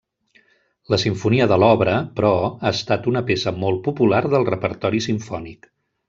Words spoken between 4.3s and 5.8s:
del repertori simfònic.